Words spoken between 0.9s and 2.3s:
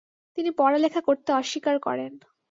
করতে অস্বীকার করেন।